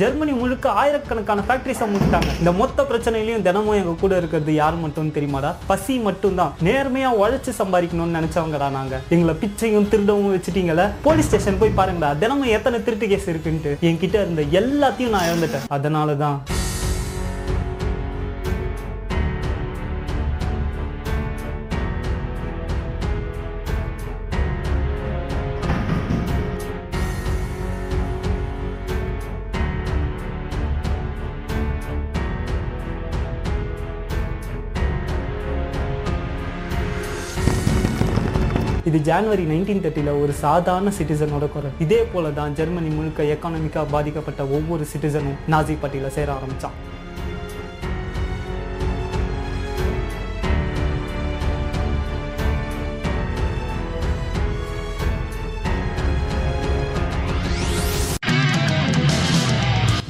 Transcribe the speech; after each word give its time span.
Germany 0.00 0.32
முழுக்க 0.40 0.66
ஆயிரக்கணக்கான 0.80 1.44
ஃபேக்டரிஸை 1.46 1.86
முடிச்சிட்டாங்க 1.92 2.30
இந்த 2.40 2.52
மொத்த 2.60 2.82
பிரச்சனையிலையும் 2.90 3.44
தினமும் 3.46 3.78
எங்க 3.80 3.94
கூட 4.02 4.12
இருக்கிறது 4.20 4.52
யார் 4.60 4.76
மட்டும் 4.84 5.12
தெரியுமாடா? 5.16 5.50
பசி 5.70 5.94
மட்டும்தான். 6.08 6.52
நேர்மையா 6.68 7.10
உழைச்சு 7.22 7.52
சம்பாதிக்கணும்னு 7.60 8.16
நினைச்சவங்கடா 8.18 8.68
நாங்க. 8.78 9.00
எங்களை 9.16 9.34
பிச்சையும் 9.42 9.88
திருடவும் 9.94 10.32
வச்சுட்டீங்கள 10.36 10.84
போலீஸ் 11.06 11.28
ஸ்டேஷன் 11.30 11.60
போய் 11.62 11.76
பாருங்கடா. 11.80 12.12
தினமும் 12.24 12.54
எத்தனை 12.56 12.78
திருட்டு 12.88 13.08
கேஸ் 13.12 13.30
இருக்குன்ட்டு. 13.32 13.74
என்கிட்ட 13.90 14.16
இருந்த 14.24 14.44
எல்லாத்தையும் 14.62 15.14
நான் 15.16 15.28
இழந்துட்டேன். 15.30 15.68
அதனால 15.78 16.14
தான் 16.24 16.38
இது 38.90 38.98
ஜான்வரி 39.08 39.42
நைன்டீன் 39.50 39.82
தேர்ட்டியில் 39.82 40.16
ஒரு 40.20 40.32
சாதாரண 40.44 40.88
சிட்டிசனோட 40.96 41.46
குரல். 41.52 41.74
இதே 41.84 41.98
போல 42.12 42.30
தான் 42.38 42.54
ஜெர்மனி 42.58 42.88
முழுக்க 42.94 43.26
எக்கானமிக்காக 43.34 43.84
பாதிக்கப்பட்ட 43.92 44.42
ஒவ்வொரு 44.56 44.84
சிட்டிசனும் 44.92 45.36
நாசி 45.52 45.74
பட்டியலில் 45.82 46.14
சேர 46.16 46.28
ஆரம்பித்தான் 46.36 46.76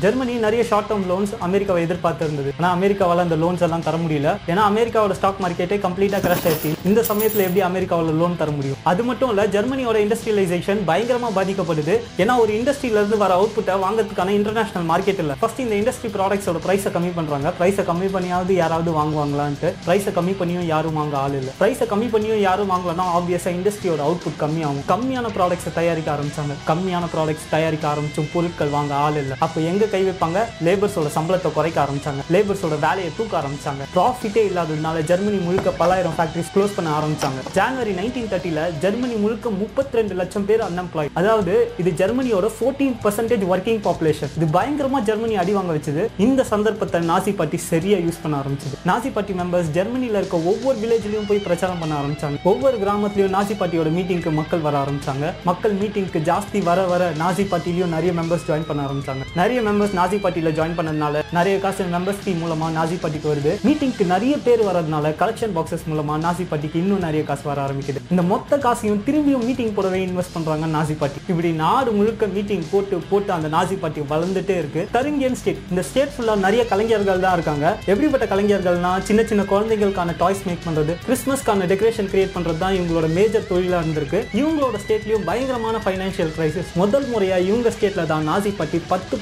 ஜெர்மனி 0.02 0.34
நிறைய 0.44 0.62
ஷார்ட் 0.68 0.88
டேர்ம் 0.90 1.06
லோன்ஸ் 1.10 1.32
அமெரிக்காவை 1.46 1.80
எதிர்பார்த்து 1.86 2.24
இருந்தது 2.26 2.50
ஆனால் 2.58 2.74
அமெரிக்காவால் 2.76 3.22
அந்த 3.24 3.36
லோன்ஸ் 3.42 3.64
எல்லாம் 3.66 3.84
தர 3.86 3.96
முடியல. 4.02 4.30
ஏன்னா 4.50 4.62
அமெரிக்காவோட 4.70 5.14
ஸ்டாக் 5.18 5.40
மார்க்கெட்டே 5.44 5.76
கம்ப்ளீட்டாக 5.86 6.20
கிராஷ் 6.26 6.46
ஆயிடுச்சு. 6.48 6.70
இந்த 6.88 7.00
சமயத்தில் 7.08 7.44
எப்படி 7.46 7.62
அமெரிக்காவில் 7.68 8.18
லோன் 8.20 8.36
தர 8.42 8.50
முடியும்? 8.58 8.78
அது 8.90 9.02
மட்டும் 9.08 9.30
இல்லை 9.32 9.44
ஜெர்மனியோட 9.54 9.96
இண்டஸ்ட்ரியலைசேஷன் 10.04 10.80
பயங்கரமாக 10.90 11.32
பாதிக்கப்படுது. 11.38 11.96
ஏன்னா 12.24 12.36
ஒரு 12.44 12.52
இண்டஸ்ட்ரியிலேருந்து 12.58 13.18
வர 13.24 13.34
அவுட்புட்டை 13.40 13.76
வாங்குறதுக்கான 13.84 14.34
இன்டர்நேஷனல் 14.38 14.86
மார்க்கெட் 14.92 15.20
இல்லை. 15.24 15.36
ஃபர்ஸ்ட் 15.42 15.60
இந்த 15.64 15.76
இண்டஸ்ட்ரி 15.80 16.10
ப்ராடக்ட்ஸோட 16.16 16.62
ப்ரைஸை 16.66 16.92
கம்மி 16.96 17.12
பண்ணுறாங்க 17.18 17.52
ப்ரைஸை 17.60 17.84
கம்மி 17.90 18.10
பண்ணியாவது 18.16 18.54
யாராவது 18.62 18.92
வாங்குவாங்களான்ட்டு 19.00 19.74
ப்ரைஸை 19.88 20.14
கம்மி 20.20 20.36
பண்ணியும் 20.40 20.66
யாரும் 20.72 20.98
வாங்க 21.00 21.16
ஆள் 21.24 21.36
இல்லை. 21.40 21.54
ப்ரைஸை 21.60 21.88
கம்மி 21.92 22.10
பண்ணியும் 22.16 22.42
யாரும் 22.48 22.72
வாங்கலன்னா 22.74 23.08
ஆப்வியஸாக 23.18 23.54
இண்டஸ்ட்ரியோட 23.58 24.02
அவுட்புட் 24.08 24.40
கம்மியாகும். 24.44 24.82
கம்மியான 24.94 25.34
ப்ராடக்ட்ஸை 25.36 25.74
தயாரிக்க 25.80 26.10
ஆரம்பிச்சாங்க. 26.16 26.56
கம்மியான 26.72 27.04
ப்ராடக்ட்ஸ் 27.16 27.46
தயாரிக்க 27.54 27.86
ஆரம்பிச்சும் 27.92 28.32
பொருட்கள் 28.34 28.74
வாங்க 28.78 28.94
ஆள் 29.04 29.20
இல்லை. 29.24 29.36
அப்போ 29.46 29.60
எங்க 29.72 29.88
கை 29.94 30.02
வைப்பாங்க. 30.08 30.38
லேபர்ஸோட 30.66 31.08
சம்பளத்தை 31.16 31.52
குறைக்க 31.58 31.78
ஆரம்பிச்சாங்க. 31.84 32.22
லேபர்ஸோட 32.34 32.78
வேலையை 32.86 33.10
தூக்க 33.18 33.34
ஆரம்பிச்சாங்க. 33.40 33.82
ப்ராஃபிட்டே 33.96 34.44
இல்லாததுனால 34.50 35.04
ஜெர்மனி 35.10 35.38
முழுக்க 35.46 35.70
பலாயிரம் 35.82 36.16
ஃபேக்டரிஸ் 36.18 36.52
க்ளோஸ் 36.54 36.76
பண்ண 36.78 36.90
ஆரம்பிச்சாங்க. 36.98 37.40
ஜனவரி 37.58 37.92
நைன்டீன் 38.00 38.30
தேர்ட்டில 38.32 38.66
ஜெர்மனி 38.84 39.16
முழுக்க 39.24 39.50
முப்பத்தி 39.62 39.98
ரெண்டு 40.00 40.14
லட்சம் 40.20 40.46
பேர் 40.50 40.64
அன்எம்ப்ளாய் 40.68 41.10
அதாவது 41.22 41.54
இது 41.82 41.90
ஜெர்மனியோட 42.02 42.50
ஃபோர்டீன் 42.56 42.96
பர்சன்டேஜ் 43.04 43.44
ஒர்க்கிங் 43.52 43.82
பாப்புலேஷன் 43.86 44.32
இது 44.38 44.48
பயங்கரமா 44.58 45.00
ஜெர்மனி 45.08 45.36
அடி 45.42 45.52
வாங்க 45.58 45.72
வச்சது. 45.76 46.04
இந்த 46.26 46.44
சந்தர்ப்பத்தை 46.52 47.00
நாசி 47.10 47.34
பார்ட்டி 47.40 47.60
சரியா 47.70 47.98
யூஸ் 48.06 48.22
பண்ண 48.22 48.34
ஆரம்பிச்சது. 48.42 48.76
நாசி 48.90 49.10
பார்ட்டி 49.16 49.34
மெம்பர்ஸ் 49.40 49.70
ஜெர்மனியில 49.78 50.20
இருக்க 50.22 50.36
ஒவ்வொரு 50.52 50.76
வில்லேஜ்லயும் 50.82 51.28
போய் 51.30 51.44
பிரச்சாரம் 51.46 51.82
பண்ண 51.82 51.94
ஆரம்பிச்சாங்க. 52.00 52.38
ஒவ்வொரு 52.52 52.76
கிராமத்திலயும் 52.84 53.34
நாசி 53.36 53.56
பார்ட்டியோட 53.60 53.90
மீட்டிங்க்கு 53.96 54.32
மக்கள் 54.40 54.64
வர 54.66 54.76
ஆரம்பிச்சாங்க. 54.84 55.32
மக்கள் 55.50 55.74
மீட்டிங்க்கு 55.80 56.20
ஜாஸ்தி 56.30 56.58
வர 56.68 56.80
வர 56.92 57.02
நாசி 57.22 57.44
பார்ட்டிலையும் 57.50 57.92
நிறைய 57.96 58.12
மெம்பர்ஸ் 58.18 58.46
ஜாயின் 58.48 58.66
பண்ண 58.68 58.80
ஆரம்பிச்சாங்க. 58.86 59.22
நிறைய 59.40 59.60
மெம்பர்ஸ் 59.60 59.78
நாசி 59.98 60.18
பார்ட்டியில் 60.22 60.54
ஜாயின் 60.58 60.76
பண்ணதுனால 60.78 61.22
நிறைய 61.38 61.56
காசு 61.64 61.84
மெம்பர்ஸ் 61.94 62.20
ஃபீ 62.24 62.32
மூலமா 62.42 62.66
நாசி 62.76 62.96
பார்ட்டிக்கு 63.02 63.30
வருது. 63.32 63.52
மீட்டிங்க்கு 63.66 64.04
நிறைய 64.12 64.34
பேர் 64.46 64.62
வரதுனால 64.68 65.12
கலெக்ஷன் 65.20 65.54
பாக்ஸஸ் 65.56 65.84
மூலமா 65.90 66.14
நாசி 66.24 66.44
பார்ட்டிக்கு 66.50 66.80
இன்னும் 66.82 67.04
நிறைய 67.06 67.22
காசு 67.30 67.44
வர 67.50 67.58
ஆரம்பிக்குது. 67.66 68.00
இந்த 68.12 68.22
மொத்த 68.32 68.58
காசையும் 68.64 69.02
திரும்பியும் 69.06 69.44
மீட்டிங் 69.48 69.74
போடவே 69.76 70.00
இன்வெஸ்ட் 70.06 70.34
பண்றாங்க 70.36 70.66
நாசி 70.76 70.96
பார்ட்டி 71.02 71.20
இப்படி 71.32 71.52
நாடு 71.62 71.92
முழுக்க 71.98 72.26
மீட்டிங் 72.36 72.64
போட்டு 72.72 72.98
போட்டு 73.10 73.32
அந்த 73.36 73.50
நாசி 73.56 73.78
பார்ட்டி 73.82 74.06
வளர்ந்துட்டே 74.12 74.56
இருக்கு. 74.62 74.84
தருங்கியன் 74.96 75.38
ஸ்டேட் 75.40 75.62
இந்த 75.72 75.84
ஸ்டேட் 75.90 76.14
ஃபுல்லா 76.16 76.36
நிறைய 76.46 76.64
கலைஞர்கள் 76.72 77.24
தான் 77.26 77.36
இருக்காங்க. 77.38 77.66
எப்படிப்பட்ட 77.92 78.26
கலைஞர்கள்னா 78.34 78.92
சின்ன 79.10 79.24
சின்ன 79.32 79.44
குழந்தைகளுக்கான 79.52 80.14
டாய்ஸ் 80.22 80.44
மேக் 80.48 80.66
பண்றது 80.66 80.94
கிறிஸ்மஸ்க்கான 81.06 81.68
டெக்கரேஷன் 81.72 82.10
கிரியேட் 82.12 82.34
பண்றது 82.36 82.58
தான் 82.64 82.76
இவங்களோட 82.78 83.08
மேஜர் 83.18 83.48
தொழிலா 83.52 83.80
இருந்திருக்கு. 83.82 84.20
இவங்களோட 84.40 84.76
ஸ்டேட்லயும் 84.84 85.26
பயங்கரமான 85.30 85.78
ஃபைனான்சியல் 85.84 86.32
கிரைசிஸ் 86.36 86.72
முதல் 86.82 87.06
முறையாக 87.12 87.46
இவங்க 87.48 87.72
ஸ்டேட்ல 87.76 88.04
தான் 88.12 88.26
நாசி 88.30 88.52
பார்ட்டி 88.58 88.78
பத்து 88.92 89.14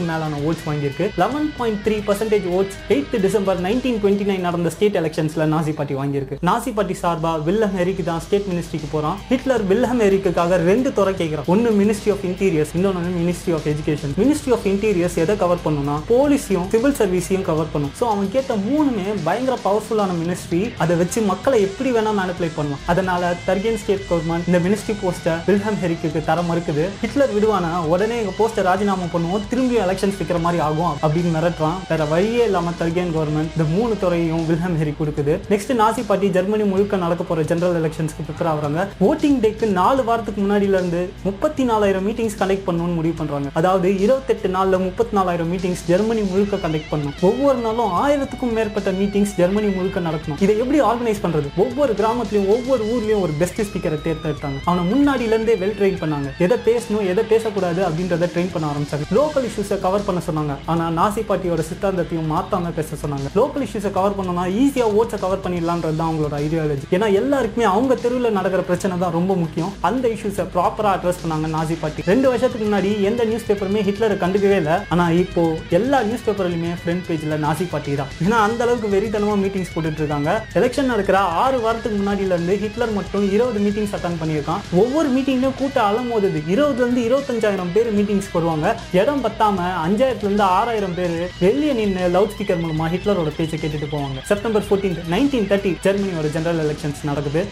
பர்சன்டேஜ்க்கும் 0.00 0.10
மேலான 0.12 0.40
ஓட்ஸ் 0.48 0.64
வாங்கியிருக்கு. 0.68 1.06
Eleven 1.22 1.48
point 1.58 1.80
three 1.86 1.96
percentage 2.08 2.46
votes 2.56 2.76
eighth 2.94 3.14
December 3.26 3.58
nineteen 3.66 3.98
twenty 4.02 4.26
nine 4.30 4.46
நடந்த 4.48 4.70
ஸ்டேட் 4.76 4.96
எலெக்ஷன்ஸ்ல 5.00 5.46
நாசி 5.54 5.72
பார்ட்டி 5.78 5.94
வாங்கியிருக்கு. 6.00 6.38
நாசி 6.50 6.70
பார்ட்டி 6.78 6.96
சார்பா 7.02 7.32
வில்லம் 7.48 7.74
ஹெரிக்கு 7.80 8.04
தான் 8.10 8.22
ஸ்டேட் 8.26 8.48
மினிஸ்ட்ரிக்கு 8.52 8.88
போறான். 8.94 9.16
ஹிட்லர் 9.32 9.64
வில்லம் 9.70 10.02
ஹெரிக்குக்காக 10.04 10.58
ரெண்டு 10.70 10.90
துறை 10.98 11.14
கேட்கிறான் 11.20 11.48
ஒன்னு 11.54 11.72
மினிஸ்ட்ரி 11.80 12.12
ஆஃப் 12.14 12.24
இன்டீரியர்ஸ் 12.30 12.72
இன்னொன்னு 12.78 13.12
ministry 13.20 13.54
of 13.58 13.68
education 13.72 14.14
ministry 14.22 14.54
of 14.56 14.66
interiors 14.72 15.18
எதை 15.24 15.36
கவர் 15.44 15.64
பண்ணும்னா 15.66 15.96
போலீஸையும் 16.12 16.68
சிவில் 16.74 16.98
சர்வீஸையும் 17.00 17.46
கவர் 17.50 17.72
பண்ணும். 17.74 17.92
ஸோ 18.00 18.06
அவன் 18.14 18.30
கேட்ட 18.36 18.52
மூணுமே 18.68 19.06
பயங்கர 19.28 19.56
பவர்ஃபுல்லான 19.66 20.16
மினிஸ்ட்ரி 20.22 20.62
அதை 20.84 20.96
வச்சு 21.02 21.18
மக்களை 21.32 21.58
எப்படி 21.68 21.90
வேணா 21.98 22.14
மேனிப்புலேட் 22.20 22.56
பண்ணுவான். 22.58 22.84
அதனால 22.94 23.32
தர்கியன் 23.48 23.80
ஸ்டேட் 23.84 24.06
கவர்மெண்ட் 24.10 24.48
இந்த 24.50 24.60
மினிஸ்ட்ரி 24.66 24.96
போஸ்டர் 25.02 25.40
வில்ஹம் 25.50 25.80
ஹெரிக்கு 25.84 26.26
தர 26.30 26.40
மறுக்குது. 26.48 26.84
ஹிட்லர் 27.02 27.32
விடுவானா 27.36 27.70
உடனே 27.92 28.16
எங்க 28.22 28.32
போஸ்டர் 28.38 28.66
ராஜினாமா 28.70 29.06
பண்ணுவோம். 29.12 29.44
திரும்பி 29.50 29.76
எலெக்ஷன்ஸ் 29.90 30.18
வைக்கிற 30.22 30.40
மாதிரி 30.46 30.62
ஆகும் 30.68 30.94
அப்படின்னு 31.04 31.32
மிரட்டுறான். 31.36 31.78
வேற 31.92 32.04
வழியே 32.14 32.44
இல்லாம 32.48 32.74
தர்கியன் 32.82 33.12
கவர்மெண்ட் 33.16 33.54
இந்த 33.56 33.68
மூணு 33.76 33.92
துறையும் 34.02 34.44
வில்ஹம் 34.50 34.76
ஹெரி 34.82 34.94
கொடுக்குது. 35.00 35.34
நெக்ஸ்ட் 35.52 35.72
நாசி 35.82 36.02
பார்ட்டி 36.08 36.28
ஜெர்மனி 36.36 36.64
முழுக்க 36.72 37.02
நடக்க 37.04 37.22
போற 37.30 37.42
ஜெனரல் 37.50 37.78
எலெக்ஷன்ஸ்க்கு 37.80 38.26
ப்ரிப்பேர் 38.28 38.50
ஆகுறாங்க. 38.52 38.86
ஓட்டிங் 39.08 39.38
டேக்கு 39.44 39.66
நாலு 39.80 40.02
வாரத்துக்கு 40.08 40.40
முன்னாடில 40.44 40.78
இருந்து 40.78 41.00
முப்பத்தி 41.28 41.62
நாலாயிரம் 41.70 42.06
மீட்டிங்ஸ் 42.08 42.36
கண்டக்ட் 42.40 42.66
பண்ணணும்னு 42.68 42.96
முடிவு 42.98 43.16
பண்றாங்க. 43.20 43.50
அதாவது 43.60 43.88
இருபத்தெட்டு 44.04 44.48
நாள்ல 44.56 44.78
முப்பத்தி 44.86 45.14
நாலாயிரம் 45.18 45.50
மீட்டிங்ஸ் 45.52 45.84
ஜெர்மனி 45.90 46.22
முழுக்க 46.32 46.62
கண்டக்ட் 46.64 46.90
பண்ணும் 46.92 47.14
ஒவ்வொரு 47.28 47.58
நாளும் 47.66 47.92
ஆயிரத்துக்கும் 48.02 48.54
மேற்பட்ட 48.58 48.90
மீட்டிங்ஸ் 49.00 49.34
ஜெர்மனி 49.40 49.70
முழுக்க 49.78 50.00
நடக்கணும் 50.08 50.40
இதை 50.46 50.56
எப்படி 50.62 50.80
ஆர்கனைஸ் 50.90 51.22
பண்றது? 51.24 51.48
ஒவ்வொரு 51.64 51.92
கிராமத்துலையும் 52.00 52.50
ஒவ்வொரு 52.56 52.82
ஊர்லயும் 52.94 53.22
ஒரு 53.26 53.32
பெஸ்ட் 53.40 53.60
ஸ்பீக்கரை 53.68 53.98
தேர்ந்தெடுத்தாங்க. 54.06 54.60
அவனை 54.68 54.84
முன்னாடில 54.92 55.34
இருந்தே 55.34 55.56
வெல் 55.62 55.76
ட்ரெயின் 55.80 56.00
பண்ணாங்க. 56.02 56.28
எதை 56.46 56.58
பேசணும் 56.68 57.08
எதை 57.12 57.24
பேசக்கூடாது 57.32 57.80
அப்படின்றத 57.88 58.30
ட்ரெயின் 58.34 58.52
பண்ண 58.54 58.66
ஆரம்பிச்சாங்க. 58.72 59.08
லோக்கல் 59.18 59.48
இஷ்யூஸை 59.50 59.79
கவர் 59.84 60.04
பண்ண 60.06 60.20
சொன்னாங்க. 60.26 60.54
ஆனால் 60.72 60.94
நாசி 60.98 61.22
பாட்டியோட 61.28 61.62
சித்தாந்தத்தையும் 61.68 62.30
மாற்றாம 62.32 62.70
பேச 62.78 62.96
சொன்னாங்க. 63.02 63.28
லோக்கல் 63.38 63.64
இஷ்யூஸை 63.66 63.90
கவர் 63.98 64.16
பண்ணோம்னா 64.18 64.44
ஈஸியாக 64.62 64.94
ஓட்ஸை 64.98 65.18
கவர் 65.24 65.42
பண்ணிடலான்றது 65.44 65.96
தான் 66.00 66.08
அவங்களோட 66.10 66.34
ஐடியாலஜி 66.44 66.86
ஏன்னா 66.96 67.08
எல்லாருக்குமே 67.20 67.66
அவங்க 67.74 67.96
தெருவில் 68.04 68.36
நடக்கிற 68.38 68.62
பிரச்சனை 68.70 68.98
தான் 69.04 69.14
ரொம்ப 69.18 69.34
முக்கியம். 69.42 69.72
அந்த 69.90 70.04
இஷ்யூஸை 70.14 70.46
ப்ராப்பராக 70.54 70.92
அட்ரஸ் 70.98 71.20
பண்ணாங்க 71.22 71.50
நாசி 71.56 71.76
பார்ட்டி 71.82 72.06
ரெண்டு 72.10 72.26
வருஷத்துக்கு 72.32 72.66
முன்னாடி 72.68 72.90
எந்த 73.10 73.24
நியூஸ் 73.30 73.46
பேப்பருமே 73.50 73.84
ஹிட்லரை 73.88 74.18
கண்டுக்கவே 74.24 74.58
இல்லை. 74.62 74.76
ஆனால் 74.96 75.16
இப்போ 75.22 75.44
எல்லா 75.80 76.00
நியூஸ் 76.08 76.26
பேப்பர்லையுமே 76.28 76.72
ஃப்ரண்ட் 76.82 77.06
பேஜில் 77.10 77.36
நாசி 77.46 77.68
பார்ட்டி 77.74 77.96
தான். 78.02 78.12
ஏன்னா 78.26 78.40
அந்த 78.48 78.60
அளவுக்கு 78.66 78.92
வெறித்தனமாக 78.96 79.40
மீட்டிங்ஸ் 79.44 79.72
போட்டுட்டு 79.76 80.04
இருக்காங்க. 80.04 80.30
எலெக்ஷன் 80.60 80.92
நடக்கிற 80.94 81.20
ஆறு 81.44 81.60
வாரத்துக்கு 81.66 82.00
முன்னாடியிலேருந்து 82.02 82.58
ஹிட்லர் 82.64 82.96
மட்டும் 82.98 83.28
இருபது 83.36 83.64
மீட்டிங்ஸ் 83.68 83.96
அட்டன் 84.00 84.20
பண்ணியிருக்கான். 84.24 84.62
ஒவ்வொரு 84.84 85.10
மீட்டிங்லையும் 85.16 85.58
கூட்டம் 85.62 85.88
அலமோதுது 85.90 86.42
இருபதுல 86.54 86.78
இருபதுலேருந்து 86.80 87.02
இருபத்தஞ்சாயிரம் 87.08 87.70
பேர் 87.74 87.88
மீட்டிங்ஸ் 87.96 88.30
போடுவாங்க. 88.32 88.66
இடம் 89.00 89.22
பத்தாம 89.24 89.64
அஞ்சாயிரத்துலேருந்து 89.86 90.46
ஆறாயிரம் 90.58 90.96
பேர் 90.98 91.16
வெளியே 91.44 91.72
நின்று 91.80 92.04
லவுட் 92.16 92.34
ஸ்பீக்கர் 92.34 92.62
மூலமாக 92.64 92.90
ஹிட்லரோட 92.94 93.32
பேச்சை 93.38 93.58
கேட்டுட்டு 93.62 93.88
போவாங்க. 93.94 94.18
செப்டம்பர் 94.30 94.66
ஃபோர்டீன் 94.68 94.98
நைன்டீன் 95.14 95.48
தேர்ட்டி 95.52 95.72
ஜெர்மனியோட 95.86 96.28
ஜெனரல் 96.36 96.62
எலெக்ஷன்ஸ் 96.66 97.02
நடக்குது. 97.10 97.42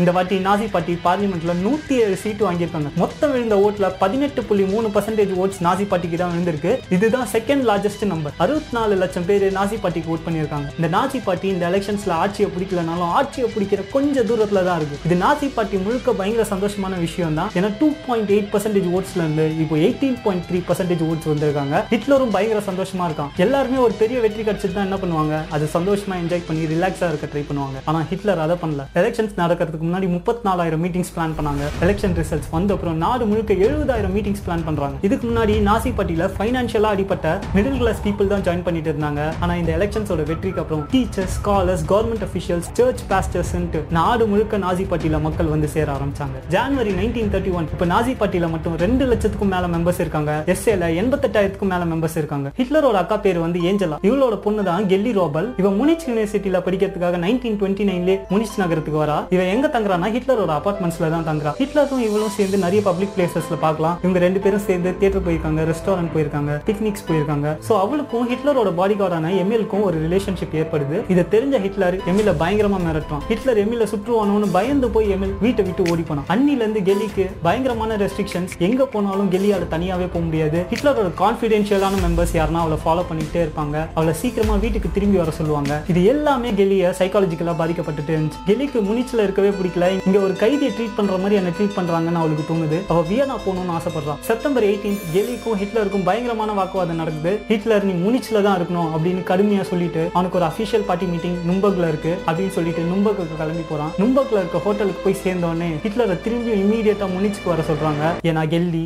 இந்த 0.00 0.10
வாட்டி 0.16 0.36
நாசி 0.46 0.66
பார்ட்டி 0.74 0.92
பார்லிமெண்ட்ல 1.06 1.52
நூத்தி 1.64 1.94
ஏழு 2.02 2.16
சீட்டு 2.22 2.42
வாங்கியிருக்காங்க. 2.46 2.90
மொத்தம் 3.00 3.32
விழுந்த 3.32 3.56
ஓட்ல 3.64 3.86
பதினெட்டு 4.02 4.40
புள்ளி 4.48 4.64
மூணு 4.72 4.88
பர்சன்டேஜ் 4.94 5.32
ஓட்ஸ் 5.42 5.58
நாசி 5.66 5.84
பார்ட்டிக்கு 5.90 6.18
தான் 6.20 6.30
விழுந்திருக்கு. 6.34 6.72
இதுதான் 6.96 7.26
செகண்ட் 7.34 7.64
லார்ஜஸ்ட் 7.70 8.04
நம்பர் 8.12 8.34
அறுபத்தி 8.44 8.72
நாலு 8.76 8.94
லட்சம் 9.02 9.26
பேர் 9.30 9.44
நாசி 9.58 9.78
பார்ட்டிக்கு 9.82 10.12
ஓட் 10.14 10.24
பண்ணியிருக்காங்க. 10.26 10.68
இந்த 10.78 10.88
நாசி 10.96 11.18
பார்ட்டி 11.26 11.48
இந்த 11.54 11.64
எலெக்ஷன்ஸ்ல 11.70 12.14
ஆட்சியை 12.22 12.48
பிடிக்கலனாலும் 12.54 13.12
ஆட்சியை 13.18 13.48
பிடிக்கிற 13.54 13.84
கொஞ்சம் 13.96 14.28
தூரத்துல 14.30 14.62
தான் 14.68 14.78
இருக்கு. 14.80 15.00
இது 15.08 15.18
நாசி 15.24 15.48
பார்ட்டி 15.56 15.80
முழுக்க 15.86 16.14
பயங்கர 16.20 16.46
சந்தோஷமான 16.52 17.00
விஷயம் 17.06 17.36
தான் 17.40 17.50
ஏன்னா 17.60 17.70
டூ 17.82 17.90
பாயிண்ட் 18.06 18.32
எயிட் 18.36 18.50
பர்சன்டேஜ் 18.54 18.88
ஓட்ஸ்ல 18.96 19.20
இருந்து 19.24 19.46
இப்போ 19.64 19.78
eighteen 19.84 20.18
point 20.24 20.46
three 20.48 20.60
percentage 20.70 21.04
votes 21.10 21.30
வந்திருக்காங்க. 21.32 21.84
ஹிட்லரும் 21.92 22.34
பயங்கர 22.38 22.62
சந்தோஷமா 22.70 23.06
இருக்கான். 23.10 23.30
எல்லாருமே 23.46 23.80
ஒரு 23.88 23.96
பெரிய 24.02 24.20
வெற்றி 24.26 24.42
கிடைச்சது 24.48 24.74
தான் 24.78 24.88
என்ன 24.90 25.00
பண்ணுவாங்க? 25.04 25.36
அது 25.56 25.70
சந்தோஷமா 25.76 26.16
என்ஜாய் 26.24 26.46
பண்ணி 26.48 26.64
ரிலாக்ஸா 26.74 27.12
இருக்க 27.12 27.32
ட்ரை 27.34 27.44
பண்ணுவாங்க. 27.52 27.78
ஆனா 27.90 28.00
ஹிட்லர் 28.14 28.44
அதை 28.46 28.58
பண்ணல. 28.64 28.88
எலெக்ஷன்ஸ் 29.02 29.38
நடக்கிறதுக்கு 29.44 29.88
முன்னாடி 29.90 30.08
முப்பத்தி 30.16 30.42
நாலாயிரம் 30.48 30.82
மீட்டிங்ஸ் 30.84 31.12
பிளான் 31.14 31.32
பண்ணாங்க. 31.38 31.62
எலெக்ஷன் 31.84 32.16
ரிசல்ட்ஸ் 32.20 32.50
வந்த 32.56 32.74
அப்புறம் 32.74 32.96
நாடு 33.04 33.24
முழுக்க 33.30 33.54
எழுபதாயிரம் 33.66 34.14
மீட்டிங்ஸ் 34.16 34.44
பிளான் 34.46 34.64
பண்றாங்க. 34.66 34.96
இதுக்கு 35.06 35.24
முன்னாடி 35.30 35.54
நாசிப்பட்டியில 35.68 36.30
ஃபைனான்ஷியலா 36.36 36.90
அடிப்பட்ட 36.94 37.26
மிடில் 37.56 37.78
கிளாஸ் 37.80 38.02
பீப்புள் 38.06 38.30
தான் 38.32 38.44
ஜாயின் 38.48 38.64
பண்ணிட்டு 38.66 38.90
இருந்தாங்க. 38.92 39.20
ஆனா 39.44 39.52
இந்த 39.60 39.72
எலெக்ஷன்ஸோட 39.78 40.24
வெற்றிக்கு 40.30 40.60
அப்புறம் 40.62 40.84
teachers 40.92 41.34
scholars 41.38 41.84
government 41.92 42.24
officials 42.28 42.68
church 42.78 43.02
pastors 43.12 43.52
நாடு 43.98 44.24
முழுக்க 44.32 44.58
நாசிப்பட்டியில 44.66 45.20
மக்கள் 45.26 45.52
வந்து 45.54 45.68
சேர 45.74 45.86
ஆரம்பிச்சாங்க. 45.96 46.36
ஜான்வரி 46.54 46.92
நைன்டீன் 47.00 47.32
தேர்ட்டி 47.34 47.52
ஒன் 47.58 47.68
இப்போ 47.74 47.86
நாசிப்பட்டியில 47.94 48.50
மட்டும் 48.54 48.76
ரெண்டு 48.84 49.04
லட்சத்துக்கும் 49.12 49.52
மேல 49.54 49.66
மெம்பர்ஸ் 49.74 50.00
இருக்காங்க. 50.04 50.32
எஸ்ஏல 50.54 50.90
எண்பத்தெட்டாயிரத்துக்கும் 51.02 51.72
மேல 51.72 51.84
மெம்பர்ஸ் 51.92 52.16
இருக்காங்க. 52.20 52.48
ஹிட்லரோட 52.60 52.98
அக்கா 53.02 53.18
பேர் 53.26 53.38
வந்து 53.46 53.60
ஏஞ்சலா. 53.70 53.98
இவளோட 54.08 54.36
பொண்ணு 54.46 54.64
தான் 54.70 54.86
கெல்லி 54.92 55.12
ரோபல். 55.20 55.48
இவ 55.62 55.70
முனிச் 55.80 56.06
யூனிவர்சிட்டியில 56.08 56.60
படிக்கிறதுக்காக 56.66 57.20
நைன்டீன் 57.26 57.58
டுவெண்ட்டி 57.60 57.86
நைன்லேயே 57.90 58.18
முனிச் 58.32 58.56
நகரத்துக்கு 58.62 59.02
வரா. 59.04 59.18
இவ 59.36 59.42
எங்க 59.54 59.66
தங்குறானா 59.76 60.10
ஹிட்லரோட 60.16 60.52
அபார்ட்மெண்ட்ஸ்ல 60.60 61.10
தான் 61.14 61.26
தங்குறா. 61.30 61.52
ஹிட்லரும் 61.60 62.02
இவளும் 62.08 62.34
சேர்ந்து 62.38 62.58
நிறைய 62.64 62.82
பப்ளிக் 62.88 63.14
பிளேசஸ்ல 63.16 63.58
பார்க்கலாம். 63.66 63.96
இவங்க 64.04 64.18
ரெண்டு 64.26 64.42
பேரும் 64.44 64.64
சேர்ந்து 64.68 64.92
தியேட்டர் 65.00 65.24
போயிருக்காங்க 65.26 65.64
ரெஸ்டாரண்ட் 65.70 66.12
போயிருக்காங்க 66.14 66.52
பிக்னிக்ஸ் 66.68 67.06
போயிருக்காங்க. 67.08 67.48
சோ 67.68 67.72
அவளுக்கும் 67.84 68.26
ஹிட்லரோட 68.32 68.72
பாடி 68.80 68.96
கார்டான 69.00 69.32
எமிலுக்கும் 69.42 69.84
ஒரு 69.88 69.96
ரிலேஷன்ஷிப் 70.06 70.56
ஏற்படுது. 70.62 70.98
இதை 71.14 71.24
தெரிஞ்ச 71.34 71.60
ஹிட்லர் 71.66 71.96
எமில 72.12 72.34
பயங்கரமா 72.42 72.80
மிரட்டுவான் 72.86 73.24
ஹிட்லர் 73.30 73.60
எமில 73.64 73.86
சுற்றுவானோன்னு 73.92 74.48
பயந்து 74.58 74.90
போய் 74.96 75.10
எமில் 75.16 75.34
வீட்டை 75.44 75.64
விட்டு 75.68 75.82
ஓடி 75.92 76.04
போனான். 76.08 76.26
அன்னில 76.34 76.62
இருந்து 76.64 76.82
கெல்லிக்கு 76.88 77.26
பயங்கரமான 77.46 77.96
ரெஸ்ட்ரிக்ஷன்ஸ் 78.04 78.54
எங்க 78.68 78.84
போனாலும் 78.94 79.30
கெல்லியால 79.34 79.68
தனியாவே 79.74 80.08
போக 80.14 80.24
முடியாது. 80.28 80.58
ஹிட்லரோட 80.72 81.08
கான்ஃபிடென்ஷியலான 81.22 82.00
மெம்பர்ஸ் 82.06 82.34
யாருன்னா 82.40 82.62
அவளை 82.64 82.78
ஃபாலோ 82.84 83.04
பண்ணிக்கிட்டே 83.10 83.42
இருப்பாங்க. 83.46 83.76
அவளை 83.98 84.14
சீக்கிரமா 84.22 84.56
வீட்டுக்கு 84.64 84.88
திரும்பி 84.96 85.18
வர 85.22 85.30
சொல்லுவாங்க. 85.40 85.72
இது 85.92 86.00
எல்லாமே 86.14 86.50
கெலிய 86.60 86.92
சைக்காலஜிக்கலா 87.00 87.54
பாதிக்கப்பட்டுட்டு 87.60 88.12
இருந்துச்சு. 88.16 88.40
கெலிக்கு 88.50 88.78
முனிச்சில் 88.88 89.24
இருக்கவே 89.26 89.50
பிடிக்கல. 89.60 89.88
இங்க 90.08 90.18
ஒரு 90.26 90.36
கைதியை 90.42 90.72
ட்ரீட் 90.76 90.96
பண்ற 90.98 91.16
மாதிரி 91.24 91.38
என்ன 91.40 91.52
ட்ரீட் 91.58 91.76
பண்றாங்கன்னு 91.78 92.22
அவளுக்கு 92.22 92.46
தோணுது. 92.50 92.80
அவ 92.92 93.04
வியனா 93.10 93.36
போகணும்னு 93.46 93.76
ஆசைப்படுறான் 93.78 94.20
செப்டம்பர் 94.30 94.68
எயிட்டீன் 94.70 94.98
ஜெலிக்கும் 95.16 95.58
ஹிட்லருக்கும் 95.62 96.06
பயங்கரமான 96.10 96.52
வாக்குவாதம் 96.60 97.00
நடக்குது. 97.02 97.34
ஹிட்லர் 97.50 97.88
நீ 97.90 97.94
முனிச்சில 98.04 98.42
தான் 98.46 98.58
இருக்கணும் 98.60 98.90
அப்படின்னு 98.94 99.24
கடுமையா 99.32 99.64
சொல்லிட்டு 99.72 100.04
அவனுக்கு 100.16 100.38
ஒரு 100.40 100.48
அபிஷியல் 100.50 100.86
பார்ட்டி 100.90 101.08
மீட்டிங் 101.12 101.38
நும்பக்ல 101.50 101.88
இருக்கு 101.92 102.14
அப்படின்னு 102.26 102.54
சொல்லிட்டு 102.58 102.88
நும்பக்கு 102.92 103.38
கிளம்பி 103.42 103.66
போறான். 103.72 103.92
நும்பக்ல 104.02 104.40
இருக்க 104.42 104.64
ஹோட்டலுக்கு 104.66 105.04
போய் 105.04 105.22
சேர்ந்தோடனே 105.24 105.70
ஹிட்லரை 105.84 106.16
திரும்பி 106.26 106.52
இமீடியட்டா 106.62 107.08
முனிச்சுக்கு 107.16 107.52
வர 107.54 107.62
சொல்றாங்க. 107.70 108.04
ஏன்னா 108.30 108.44
கெல்லி? 108.54 108.84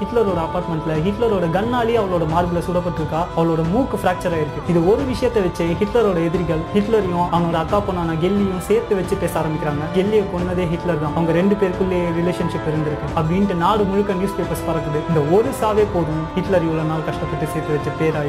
ஹிட்லரோட 0.00 0.40
அபார்ட்மெண்ட்ல 0.46 0.92
ஹிட்லரோட 1.06 1.46
கண்ணாலே 1.56 1.94
அவளோட 2.02 2.28
மார்பில் 2.28 2.64
சுடப்பட்டிருக்கா. 2.68 3.20
அவளோட 3.36 3.62
மூக்கு 3.72 3.96
ஃப்ராக்சர் 4.02 4.34
ஆயிருக்கு. 4.36 4.64
இது 4.68 4.80
ஒரு 4.92 5.02
விஷயத்தை 5.12 5.42
வச்சு 5.42 5.64
ஹிட்லரோட 5.80 6.18
எதிரிகள் 6.28 6.62
ஹிட்லரையும் 6.74 7.26
அவனோட 7.34 7.58
அக்கா 7.62 7.80
பொண்ணான 7.88 8.16
கெல்லியும் 8.24 8.64
சேர்த்து 8.68 8.94
வச்சு 8.94 9.16
பேச 9.16 9.40
ஆரம்பிக்கிறாங்க. 9.40 9.84
கெல்லியை 9.94 10.24
கொன்னதே 10.34 10.68
ஹிட்லர் 10.72 11.02
தான். 11.04 11.14
அவங்க 11.14 11.32
ரெண்டு 11.32 11.54
பேருக்குள்ளேயே 11.60 12.10
ரிலேஷன்ஷிப் 12.20 12.68
இருந்திருக்கு. 12.72 13.08
அப்படின்ட்டு 13.20 13.54
நாடு 13.54 13.84
முழுக்க 13.84 14.12
நியூஸ் 14.12 14.36
பேப்பர்ஸ் 14.40 14.68
பறக்குது. 14.70 15.00
இந்த 15.08 15.20
ஒரு 15.36 15.48
சாவே 15.62 15.86
போதும். 15.94 16.22
ஹிட்லர் 16.34 16.66
இவ்வளவு 16.68 16.90
நாள் 16.92 17.08
கஷ்டப்பட்டு 17.08 17.52
சேர்த்து 17.54 17.76
வச்ச 17.76 17.90
பேர் 18.02 18.20